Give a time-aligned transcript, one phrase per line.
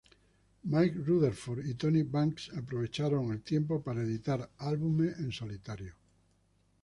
[0.63, 5.93] Mike Rutherford y Tony Banks aprovecharon el tiempo para editar álbumes en solitario.